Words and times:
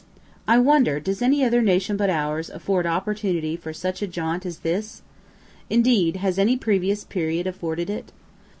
I 0.47 0.57
wonder 0.57 0.99
does 0.99 1.21
any 1.21 1.45
other 1.45 1.61
nation 1.61 1.95
but 1.95 2.09
ours 2.09 2.49
afford 2.49 2.87
opportunity 2.87 3.55
for 3.55 3.71
such 3.71 4.01
a 4.01 4.07
jaunt 4.07 4.47
as 4.47 4.61
this? 4.65 5.03
Indeed 5.69 6.15
has 6.15 6.39
any 6.39 6.57
previous 6.57 7.03
period 7.03 7.45
afforded 7.45 7.87
it? 7.87 8.11